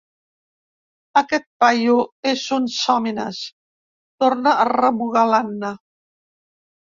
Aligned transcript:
Aquest 1.19 1.43
paio 1.63 1.97
és 2.31 2.45
un 2.57 2.65
sòmines 2.77 3.43
—torna 3.45 4.55
a 4.65 4.67
remugar 4.71 5.27
l'Anna. 5.35 5.73